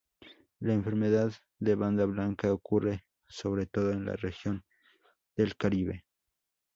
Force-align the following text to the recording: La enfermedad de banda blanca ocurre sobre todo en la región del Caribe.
La 0.59 0.73
enfermedad 0.73 1.31
de 1.59 1.75
banda 1.75 2.05
blanca 2.05 2.51
ocurre 2.51 3.05
sobre 3.27 3.67
todo 3.67 3.91
en 3.91 4.03
la 4.05 4.15
región 4.15 4.65
del 5.35 5.55
Caribe. 5.55 6.05